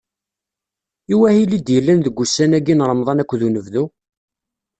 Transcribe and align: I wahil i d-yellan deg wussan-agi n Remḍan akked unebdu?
I 1.13 1.15
wahil 1.19 1.51
i 1.57 1.59
d-yellan 1.59 1.99
deg 2.01 2.15
wussan-agi 2.17 2.73
n 2.75 2.85
Remḍan 2.89 3.21
akked 3.23 3.41
unebdu? 3.47 3.83